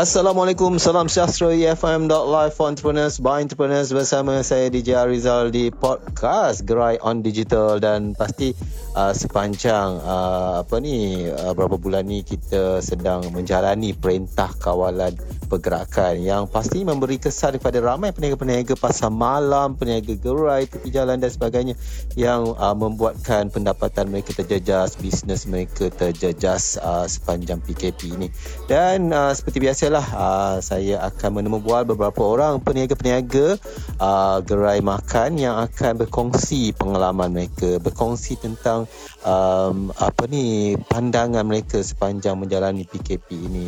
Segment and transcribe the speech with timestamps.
[0.00, 6.96] Assalamualaikum, salam sejahtera EFM.live for entrepreneurs by entrepreneurs bersama saya DJ Arizal di podcast Gerai
[7.04, 8.56] on Digital dan pasti
[8.96, 15.12] uh, sepanjang uh, apa ni uh, berapa bulan ni kita sedang menjalani perintah kawalan
[15.50, 21.28] pergerakan yang pasti memberi kesan kepada ramai peniaga-peniaga pasar malam, peniaga gerai, tepi jalan dan
[21.28, 21.74] sebagainya
[22.14, 28.32] yang uh, membuatkan pendapatan mereka terjejas, bisnes mereka terjejas uh, sepanjang PKP ini.
[28.70, 29.58] Dan uh, seperti
[29.90, 33.58] biasalah uh, saya akan menemubual beberapa orang peniaga-peniaga
[33.98, 38.86] uh, gerai makan yang akan berkongsi pengalaman mereka, berkongsi tentang
[39.26, 43.66] um, apa ni pandangan mereka sepanjang menjalani PKP ini.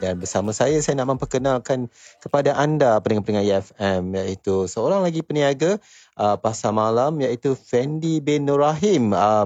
[0.00, 1.92] Dan bersama saya saya nak memperkenalkan
[2.24, 5.76] kepada anda pendengar-pendengar EFM iaitu seorang lagi peniaga
[6.16, 9.44] uh, pasar malam iaitu Fendi bin Nurahim uh,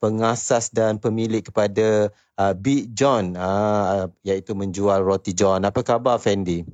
[0.00, 2.08] pengasas dan pemilik kepada
[2.40, 5.68] uh, Big John uh, iaitu menjual roti John.
[5.68, 6.64] Apa khabar Fendi?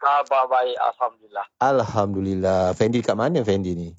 [0.00, 1.46] Khabar baik alhamdulillah.
[1.60, 2.62] Alhamdulillah.
[2.78, 3.90] Fendi kat mana Fendi ni?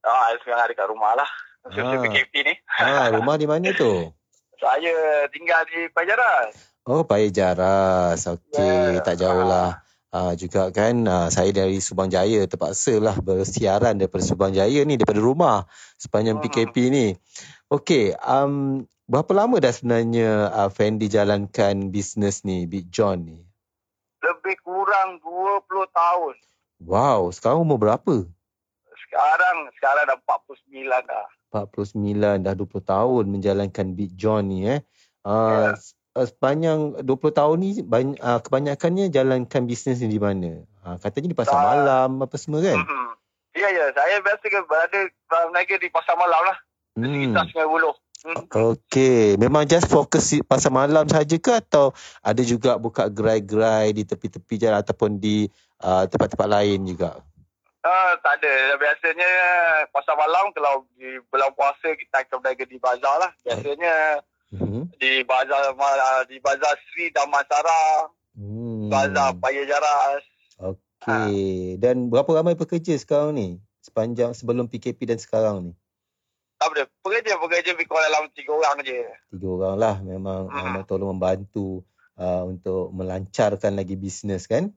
[0.00, 1.30] Ah, sekarang ada kat rumah lah.
[1.68, 2.00] Ah.
[2.00, 2.54] PKP ni.
[2.80, 4.08] Ah, rumah di mana tu?
[4.62, 6.69] Saya tinggal di Pajaran.
[6.88, 8.24] Oh, Paya Jaras.
[8.24, 9.04] Okey, yeah.
[9.04, 9.84] tak jauh lah.
[10.10, 14.98] Uh, juga kan uh, saya dari Subang Jaya terpaksa lah bersiaran daripada Subang Jaya ni
[14.98, 15.70] daripada rumah
[16.00, 16.90] sepanjang PKP hmm.
[16.90, 17.06] ni.
[17.70, 23.38] Okey, um, berapa lama dah sebenarnya uh, Fendi jalankan bisnes ni, Big John ni?
[24.24, 26.34] Lebih kurang 20 tahun.
[26.82, 28.26] Wow, sekarang umur berapa?
[29.06, 31.26] Sekarang, sekarang dah 49 dah.
[31.54, 34.82] 49 dah 20 tahun menjalankan Big John ni eh.
[35.22, 35.78] Uh, yeah
[36.16, 40.64] uh, sepanjang 20 tahun ni banyak, uh, kebanyakannya jalankan bisnes ni di mana?
[40.82, 42.78] Uh, katanya di pasar uh, malam apa semua kan?
[42.82, 43.12] Uh,
[43.54, 46.58] ya ya, saya biasa ke berada berniaga di pasar malam lah.
[46.98, 47.14] Hmm.
[47.14, 47.96] Sekitar Sungai Buloh.
[48.20, 48.36] Hmm.
[48.52, 54.04] Okey, memang just fokus di pasar malam saja ke atau ada juga buka gerai-gerai di
[54.04, 55.48] tepi-tepi jalan ataupun di
[55.80, 57.16] uh, tempat-tempat lain juga?
[57.80, 58.76] Uh, tak ada.
[58.76, 59.32] Biasanya
[59.88, 63.32] pasar malam kalau di bulan puasa kita akan berniaga di bazar lah.
[63.40, 64.20] Biasanya
[64.54, 64.90] hmm.
[64.98, 65.74] di bazar
[66.26, 68.90] di bazar Sri Damansara hmm.
[68.90, 70.24] bazar Paya Jaras
[70.58, 71.80] okey ha.
[71.80, 73.48] dan berapa ramai pekerja sekarang ni
[73.80, 75.72] sepanjang sebelum PKP dan sekarang ni
[76.60, 79.00] tak ada pekerja-pekerja lebih kurang dalam tiga orang je
[79.32, 80.60] tiga orang lah memang hmm.
[80.60, 81.86] memang tolong membantu
[82.20, 84.68] uh, untuk melancarkan lagi bisnes kan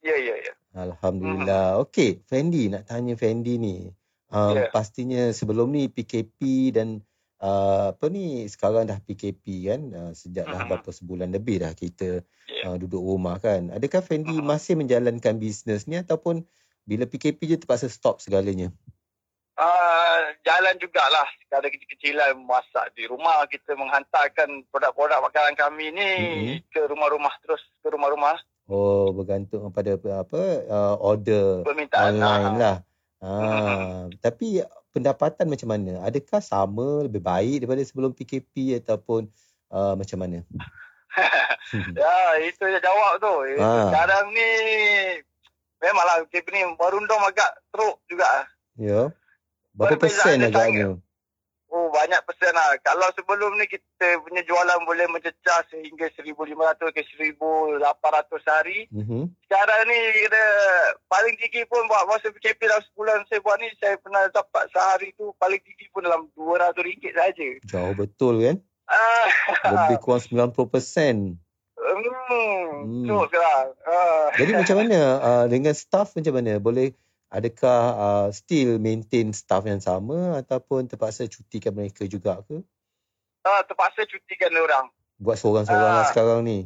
[0.00, 1.78] ya ya ya Alhamdulillah.
[1.78, 1.82] Hmm.
[1.88, 3.90] Okey, Fendi nak tanya Fendi ni.
[4.28, 4.68] Um, yeah.
[4.68, 7.00] Pastinya sebelum ni PKP dan
[7.42, 10.68] uh, apa ni sekarang dah PKP kan uh, sejak dah uh-huh.
[10.78, 12.70] berapa sebulan lebih dah kita yeah.
[12.70, 14.46] uh, duduk rumah kan adakah Fendi uh-huh.
[14.46, 16.44] masih menjalankan bisnes ni ataupun
[16.88, 18.74] bila PKP je terpaksa stop segalanya
[19.58, 26.58] uh, jalan jugalah sekadar kecil-kecilan masak di rumah kita menghantarkan produk-produk makanan kami ni uh-huh.
[26.74, 28.36] ke rumah-rumah terus ke rumah-rumah
[28.68, 32.62] oh bergantung pada apa uh, order Permintaan, online uh-huh.
[32.62, 32.78] lah
[33.18, 34.14] Ah, uh-huh.
[34.22, 34.62] tapi
[34.92, 36.02] pendapatan macam mana?
[36.04, 39.28] Adakah sama, lebih baik daripada sebelum PKP ataupun
[39.72, 40.44] uh, macam mana?
[41.98, 43.34] ya, itu je jawab tu.
[43.58, 43.70] Ha.
[43.90, 44.50] Sekarang ni
[45.78, 48.28] memanglah PKP ni merundung agak teruk juga.
[48.78, 49.12] Ya.
[49.74, 50.98] Berapa persen agaknya?
[51.68, 52.80] Oh banyak persen lah.
[52.80, 57.02] Kalau sebelum ni kita punya jualan boleh mencecah sehingga 1,500 ke
[57.36, 57.84] 1,800
[58.40, 58.88] sehari.
[58.88, 59.22] Mm-hmm.
[59.44, 60.44] Sekarang ni kita
[61.12, 65.12] paling tinggi pun buat masa PKP dalam sebulan saya buat ni saya pernah dapat sehari
[65.20, 67.48] tu paling tinggi pun dalam RM200 saja.
[67.68, 68.56] Jauh betul kan?
[68.88, 69.28] Ah.
[69.84, 71.36] Lebih kurang 90 persen.
[71.76, 73.28] Hmm, hmm.
[73.28, 73.68] sekarang.
[73.84, 74.28] Ah.
[74.40, 76.56] Jadi macam mana uh, dengan staff macam mana?
[76.56, 76.96] Boleh
[77.28, 82.60] adakah uh, still maintain staff yang sama ataupun terpaksa cutikan mereka juga ke?
[83.44, 84.88] Uh, terpaksa cutikan orang.
[85.20, 86.58] Buat seorang-seorang uh, lah sekarang ni?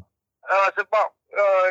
[0.47, 1.69] Uh, sebab uh,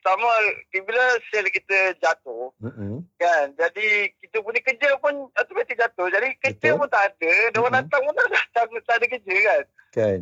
[0.00, 0.28] sama
[0.72, 3.04] bila sel kita jatuh uh-huh.
[3.20, 6.78] kan jadi kita punya kerja pun automatik jatuh jadi kerja Betul.
[6.80, 9.62] pun tak ada dia orang datang pun tak, tak, tak ada kerja kan
[9.92, 10.20] kan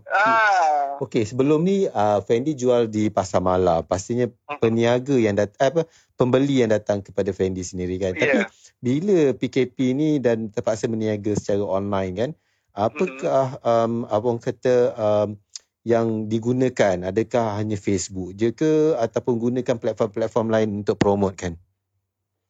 [0.00, 0.12] Okey.
[0.14, 0.96] Ah.
[1.02, 3.82] Okey, sebelum ni uh, Fendi jual di pasar malam.
[3.84, 4.60] Pastinya hmm.
[4.62, 5.84] peniaga yang dat apa
[6.14, 8.16] pembeli yang datang kepada Fendi sendiri kan.
[8.16, 8.46] Yeah.
[8.46, 8.48] Tapi
[8.82, 12.30] bila PKP ni dan terpaksa berniaga secara online kan,
[12.72, 13.68] apakah hmm.
[13.68, 15.28] um abang kata um
[15.82, 21.54] yang digunakan adakah hanya Facebook je ke ataupun gunakan platform-platform lain untuk promote kan?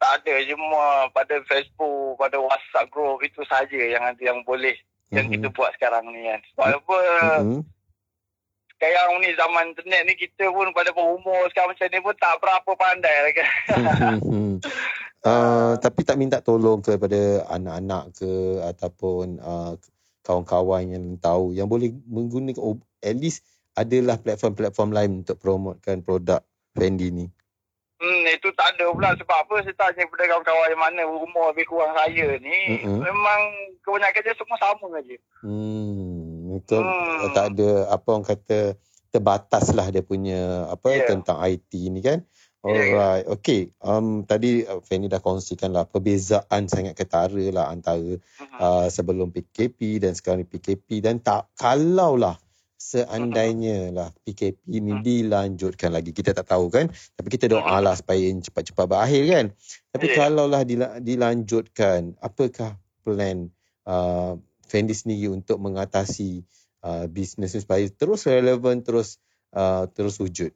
[0.03, 4.75] tak ada cuma pada Facebook, pada WhatsApp group itu saja yang yang boleh
[5.13, 5.29] mm-hmm.
[5.29, 6.41] yang kita buat sekarang ni kan.
[6.53, 6.81] Sebab mm-hmm.
[6.81, 6.97] apa
[7.45, 7.63] mm-hmm.
[8.81, 12.71] sekarang ni zaman internet ni kita pun pada berumur sekarang macam ni pun tak berapa
[12.73, 13.43] pandai lagi.
[13.45, 13.49] Kan.
[15.29, 18.33] uh, tapi tak minta tolong kepada anak-anak ke
[18.73, 19.77] ataupun uh,
[20.25, 23.45] kawan-kawan yang tahu yang boleh menggunakan at least
[23.77, 26.41] adalah platform-platform lain untuk promotekan produk
[26.73, 27.27] Fendi ni.
[28.03, 31.71] Hmm, itu tak ada pula sebab apa saya tanya kepada kawan-kawan yang mana umur lebih
[31.71, 32.99] kurang saya ni mm-hmm.
[32.99, 33.41] memang
[33.83, 35.17] kebanyakan dia semua sama saja.
[35.43, 37.35] Hmm, itu hmm.
[37.35, 38.59] tak ada apa orang kata
[39.13, 41.07] terbatas lah dia punya apa yeah.
[41.11, 42.25] tentang IT ni kan.
[42.63, 42.83] Ya, ya.
[42.95, 43.35] Alright, yeah.
[43.35, 43.61] okay.
[43.83, 48.59] Um, tadi uh, Fanny dah kongsikan lah perbezaan sangat ketara lah antara uh-huh.
[48.63, 52.39] uh, sebelum PKP dan sekarang PKP dan tak kalau lah
[52.83, 55.03] seandainya lah PKP ni hmm.
[55.07, 57.83] dilanjutkan lagi kita tak tahu kan tapi kita doa hmm.
[57.87, 59.47] lah supaya cepat-cepat berakhir kan
[59.95, 60.17] tapi yeah.
[60.19, 60.67] kalau lah
[60.99, 62.75] dilanjutkan apakah
[63.07, 63.55] plan
[63.87, 66.43] uh, Fendi sendiri untuk mengatasi
[66.87, 69.21] uh, bisnes supaya terus relevan terus
[69.53, 70.51] uh, terus wujud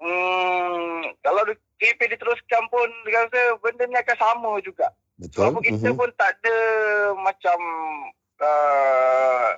[0.00, 1.42] hmm, kalau
[1.78, 5.50] PKP diteruskan pun rasa benda ni akan sama juga Betul.
[5.50, 5.98] Sebab kita uh-huh.
[5.98, 6.56] pun tak ada
[7.18, 7.58] macam
[8.38, 9.50] uh,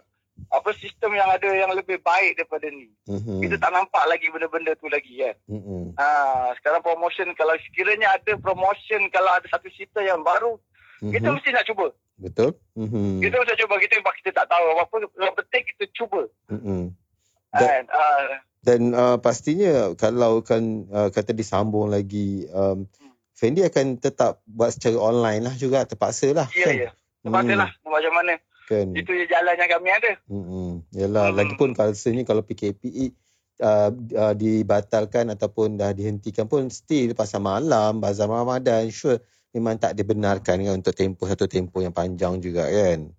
[0.50, 2.88] apa sistem yang ada yang lebih baik daripada ni.
[3.06, 3.38] Mm-hmm.
[3.44, 5.36] Kita tak nampak lagi benda-benda tu lagi kan.
[5.46, 6.00] Mm-hmm.
[6.00, 6.06] Ha,
[6.58, 11.12] sekarang promotion kalau sekiranya ada promotion kalau ada satu cerita yang baru, mm-hmm.
[11.12, 11.92] kita mesti nak cuba.
[12.20, 12.50] Betul.
[12.76, 13.24] Mm-hmm.
[13.24, 13.74] Kita mesti cuba.
[13.80, 14.96] Kita kita tak tahu apa-apa.
[15.16, 16.20] Yang penting kita cuba.
[16.52, 16.82] Mm-hmm.
[17.50, 18.24] Dan, uh,
[18.62, 23.12] dan uh, pastinya kalau kan uh, kata disambung lagi, um, hmm.
[23.34, 25.88] Fendi akan tetap buat secara online lah juga.
[25.88, 26.46] Terpaksa lah.
[26.52, 26.74] Ya, kan?
[26.76, 26.90] ya.
[27.24, 27.70] Terpaksa lah.
[27.80, 27.90] Hmm.
[27.90, 28.34] Macam mana.
[28.68, 28.94] Kan.
[28.94, 30.12] Itu je jalan yang kami ada.
[30.30, 30.84] Hmm.
[30.94, 31.36] Yalah, hmm.
[31.40, 33.10] lagipun rasanya kalau PKP
[33.64, 39.18] uh, uh, dibatalkan ataupun dah dihentikan pun still pasal malam, bazar Ramadan, sure
[39.50, 43.10] memang tak dibenarkan kan untuk tempoh satu tempoh yang panjang juga kan.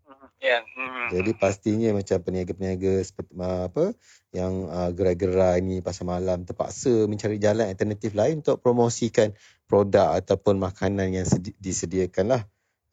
[0.42, 0.58] Ya.
[0.58, 0.62] Yeah.
[0.74, 1.08] Hmm.
[1.14, 3.94] Jadi pastinya macam peniaga-peniaga seperti apa
[4.34, 9.36] yang uh, gerai-gerai ni pasal malam terpaksa mencari jalan alternatif lain untuk promosikan
[9.68, 12.42] produk ataupun makanan yang sedi- disediakan lah.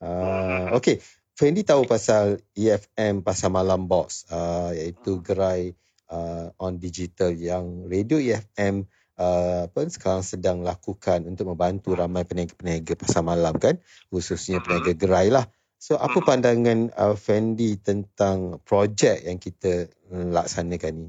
[0.03, 1.01] Uh, okay,
[1.39, 5.23] Fendi tahu pasal EFM pasal malam box uh, iaitu hmm.
[5.23, 5.63] gerai
[6.11, 8.85] uh, on digital yang radio EFM
[9.19, 12.01] uh, apa sekarang sedang lakukan untuk membantu hmm.
[12.01, 14.65] ramai peniaga-peniaga pasal malam kan khususnya hmm.
[14.65, 15.47] peniaga gerai lah.
[15.79, 21.09] So apa pandangan uh, Fendi tentang projek yang kita laksanakan ni?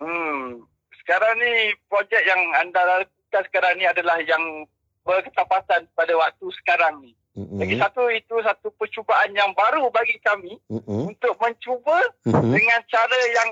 [0.00, 0.64] Hmm,
[1.04, 4.64] sekarang ni projek yang anda lakukan sekarang ni adalah yang
[5.02, 7.12] berketapasan pada waktu sekarang ni.
[7.32, 7.58] Mm-hmm.
[7.64, 11.16] Lagi satu itu satu percubaan yang baru bagi kami mm-hmm.
[11.16, 12.52] untuk mencuba mm-hmm.
[12.52, 13.48] dengan cara yang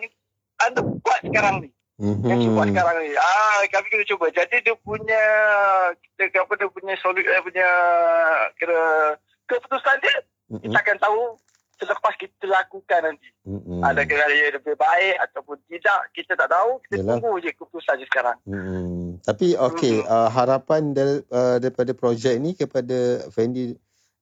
[0.61, 1.71] anda buat sekarang ni.
[2.01, 2.29] Mm-hmm.
[2.33, 3.13] Yang cuba sekarang ni.
[3.13, 4.27] Ah, kami kena cuba.
[4.33, 5.25] Jadi dia punya
[6.17, 7.69] kita apa dia punya solid dia punya
[8.57, 8.81] kira
[9.45, 10.17] keputusan dia
[10.49, 10.61] mm-hmm.
[10.65, 11.21] kita akan tahu
[11.81, 13.29] selepas kita lakukan nanti.
[13.45, 13.81] Mm-hmm.
[13.85, 16.77] Adakah dia lebih baik ataupun tidak, kita tak tahu.
[16.85, 17.09] Kita Yalah.
[17.17, 18.37] tunggu je keputusan je sekarang.
[18.45, 19.25] Mm-hmm.
[19.25, 20.13] Tapi okey, mm-hmm.
[20.13, 23.77] uh, harapan del, uh, daripada projek ni kepada Fendi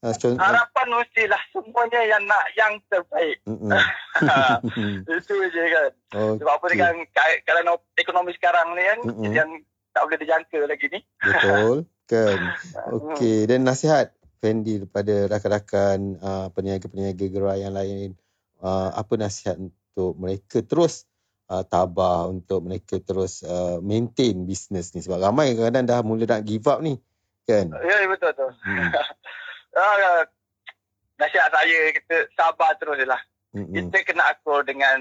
[0.04, 3.38] uh, contoh, Harapan mestilah semuanya yang nak yang terbaik.
[5.18, 5.90] Itu je kan.
[6.12, 6.34] Okay.
[6.42, 6.94] Sebab apa dengan
[7.44, 9.32] keadaan ekonomi sekarang ni kan, mm-hmm.
[9.34, 9.50] yang
[9.92, 11.00] tak boleh dijangka lagi ni.
[11.22, 11.78] Betul.
[12.08, 12.40] Kan.
[12.88, 18.16] Okey, dan nasihat Fendi kepada rakan-rakan uh, peniaga-peniaga gerai yang lain
[18.62, 21.04] uh, apa nasihat untuk mereka terus
[21.50, 26.46] uh, tabah untuk mereka terus uh, maintain bisnes ni sebab ramai kadang-kadang dah mula nak
[26.46, 27.02] give up ni
[27.48, 28.90] kan ya, ya betul tu hmm.
[29.78, 30.22] uh,
[31.18, 33.74] nasihat saya kita sabar terus lah Mm-hmm.
[33.88, 35.00] Kita kena akur dengan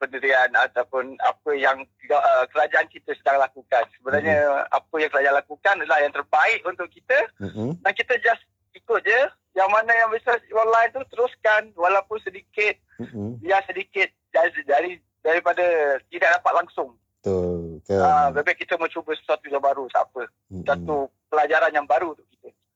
[0.00, 3.84] pendirian ataupun apa yang uh, kerajaan kita sedang lakukan.
[4.00, 4.78] Sebenarnya mm-hmm.
[4.80, 7.84] apa yang kerajaan lakukan adalah yang terbaik untuk kita mm-hmm.
[7.84, 9.20] dan kita just ikut je
[9.52, 13.44] yang mana yang bisa online tu teruskan walaupun sedikit mm-hmm.
[13.44, 15.64] biar sedikit dari, dari daripada
[16.08, 20.64] tidak dapat langsung betul kan uh, kita mencuba sesuatu yang baru apa mm-hmm.
[20.64, 22.24] satu pelajaran yang baru untuk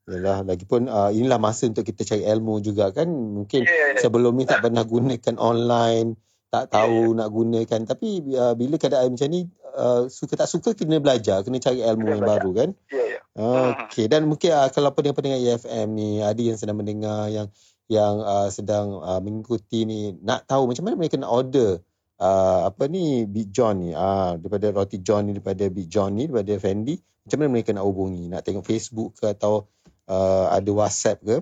[0.07, 3.11] Yalah, lagipun uh, inilah masa untuk kita cari ilmu juga kan.
[3.11, 3.99] Mungkin yeah.
[3.99, 6.15] sebelum ni tak pernah gunakan online,
[6.51, 7.17] tak tahu yeah.
[7.19, 7.81] nak gunakan.
[7.91, 12.07] Tapi uh, bila keadaan macam ni, uh, suka tak suka kena belajar, kena cari ilmu
[12.07, 12.39] kena yang belajar.
[12.39, 12.69] baru kan.
[12.95, 13.17] Yeah, yeah.
[13.37, 17.53] Okey dan mungkin uh, kalau pendengar-pendengar EFM ni ada yang sedang mendengar yang
[17.85, 21.85] yang uh, sedang uh, mengikuti ni nak tahu macam mana mereka nak order
[22.17, 26.25] uh, apa ni Big John ni uh, daripada roti John ni daripada Big John ni
[26.25, 29.69] daripada Fendi macam mana mereka nak hubungi nak tengok Facebook ke atau
[30.11, 31.37] uh, ada WhatsApp ke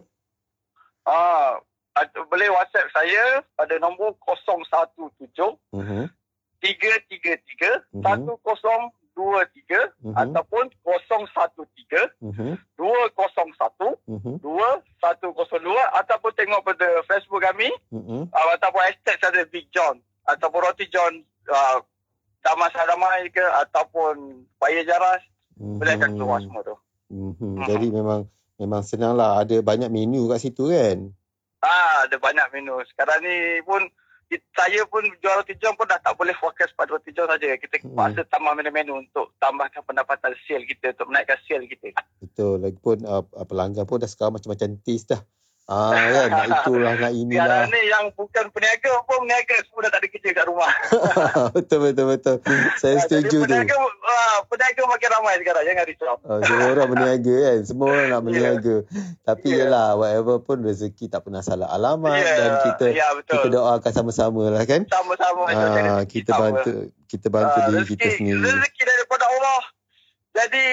[1.04, 5.14] ah uh, boleh WhatsApp saya pada nombor 017
[5.70, 6.04] uh-huh.
[6.60, 8.02] 333 10
[9.14, 10.14] dua tiga uh-huh.
[10.26, 12.58] ataupun kosong satu tiga uh-huh.
[12.74, 14.36] dua 201 uh-huh.
[14.42, 18.26] 2102 ataupun tengok pada Facebook kami uh-huh.
[18.26, 21.78] uh, ataupun hashtag saja Big John ataupun Roti John uh,
[22.42, 25.22] Damai Sadamai ke ataupun Paya Jaras
[25.56, 25.78] uh-huh.
[25.78, 26.76] boleh akan keluar semua tu.
[27.14, 27.32] Uh-huh.
[27.38, 27.66] Uh-huh.
[27.70, 28.26] Jadi memang
[28.58, 31.10] memang senang lah ada banyak menu kat situ kan?
[31.64, 32.76] Ah, ada banyak menu.
[32.92, 33.88] Sekarang ni pun
[34.56, 37.54] saya pun jual roti john pun dah tak boleh fokus pada roti john saja.
[37.56, 37.94] Kita hmm.
[37.94, 41.94] paksa tambah menu-menu untuk tambahkan pendapatan sale kita, untuk menaikkan sale kita.
[42.20, 42.64] Betul.
[42.64, 45.20] Lagipun uh, pelanggan pun dah sekarang macam-macam taste dah.
[45.64, 47.64] Ah kan nak itulah nak inilah.
[47.64, 50.72] Sekarang ni yang bukan peniaga pun peniaga semua dah tak ada kerja kat rumah.
[51.56, 52.36] betul betul betul.
[52.76, 53.80] Saya setuju Jadi, peniaga, tu.
[54.04, 56.14] Uh, peniaga makin ramai sekarang jangan risau.
[56.20, 57.58] Oh, semua orang berniaga kan.
[57.64, 58.76] Semua orang nak berniaga.
[58.76, 59.04] Yeah.
[59.24, 59.60] Tapi yeah.
[59.64, 62.36] yalah whatever pun rezeki tak pernah salah alamat yeah.
[62.36, 64.84] dan kita yeah, kita doakan sama-sama lah kan.
[64.84, 65.48] Sama-sama.
[65.48, 68.44] Ah, kita bantu kita bantu uh, diri rezeki, kita sendiri.
[68.44, 68.82] Rezeki.
[70.34, 70.66] Jadi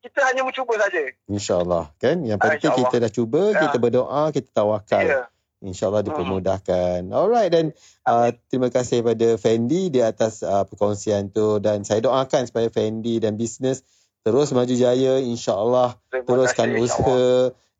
[0.00, 1.12] kita hanya mencuba saja.
[1.28, 2.24] InsyaAllah kan.
[2.24, 3.60] Yang penting Insya kita dah cuba, ya.
[3.68, 5.04] kita berdoa, kita tawakal.
[5.04, 5.22] Ya.
[5.60, 7.08] InsyaAllah dipermudahkan.
[7.08, 7.16] Hmm.
[7.16, 7.76] Alright dan
[8.08, 11.60] uh, terima kasih kepada Fendi di atas uh, perkongsian tu.
[11.60, 13.84] Dan saya doakan supaya Fendi dan bisnes
[14.24, 15.20] terus maju jaya.
[15.20, 17.28] InsyaAllah teruskan kasih, usaha.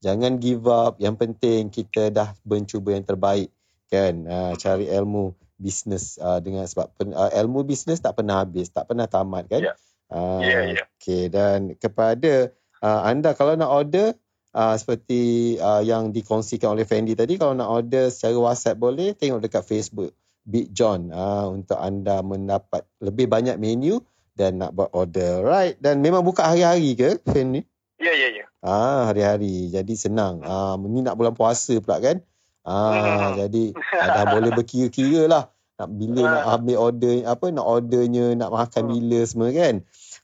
[0.04, 1.00] Jangan give up.
[1.00, 3.49] Yang penting kita dah mencuba yang terbaik.
[3.88, 8.93] Kan uh, cari ilmu bisnes uh, dengan sebab uh, ilmu bisnes tak pernah habis, tak
[8.93, 9.73] pernah tamat kan.
[9.73, 9.76] Yeah.
[10.14, 10.87] Uh, yeah, yeah.
[11.02, 14.14] Okay, dan kepada uh, anda kalau nak order
[14.54, 19.42] uh, seperti uh, yang dikongsikan oleh Fendi tadi, kalau nak order secara WhatsApp boleh, tengok
[19.42, 20.14] dekat Facebook
[20.47, 23.99] Big John uh, untuk anda mendapat lebih banyak menu
[24.38, 25.42] dan nak buat order.
[25.42, 27.66] Right, dan memang buka hari-hari ke Fendi?
[27.99, 28.38] Ya, yeah, ya, yeah, ya.
[28.38, 28.49] Yeah.
[28.64, 29.68] Ah, hari-hari.
[29.68, 30.40] Jadi senang.
[30.47, 32.23] Ah, uh, ini nak bulan puasa pula kan?
[32.64, 35.54] Ah, uh, jadi dah boleh berkira-kira lah
[35.85, 36.29] nak bila uh.
[36.33, 38.91] nak ambil order apa nak ordernya nak makan uh.
[38.97, 39.75] bila semua kan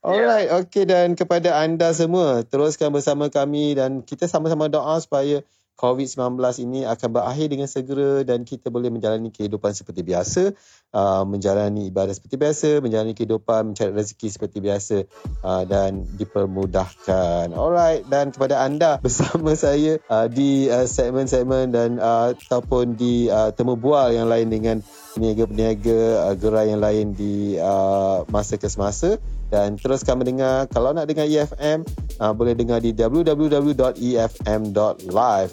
[0.01, 0.57] alright yeah.
[0.57, 5.45] okay dan kepada anda semua teruskan bersama kami dan kita sama-sama doa supaya
[5.81, 6.37] COVID-19
[6.69, 10.53] ini akan berakhir dengan segera dan kita boleh menjalani kehidupan seperti biasa,
[10.93, 14.97] uh, menjalani ibadah seperti biasa, menjalani kehidupan, mencari rezeki seperti biasa
[15.41, 17.57] uh, dan dipermudahkan.
[17.57, 23.49] Alright, dan kepada anda bersama saya uh, di uh, segmen-segmen dan uh, ataupun di uh,
[23.57, 24.85] temu bual yang lain dengan
[25.17, 29.17] peniaga-peniaga uh, gerai yang lain di uh, masa ke semasa
[29.49, 31.83] dan teruskan mendengar kalau nak dengar EFM
[32.21, 33.81] uh, boleh dengar di www.efm.live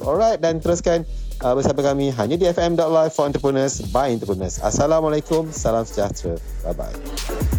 [0.04, 1.08] alright dan teruskan
[1.42, 4.60] uh, bersama kami hanya di fm.live for entrepreneurs by entrepreneurs.
[4.62, 6.36] Assalamualaikum salam sejahtera.
[6.68, 7.57] Bye bye